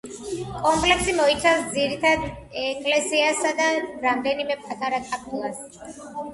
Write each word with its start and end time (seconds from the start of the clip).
კომპლექსი 0.61 1.13
მოიცავს 1.17 1.67
ძირითად 1.75 2.25
ეკლესიასა 2.63 3.53
და 3.61 3.69
რამდენიმე 4.09 4.59
პატარა 4.67 5.05
კაპელას. 5.15 5.65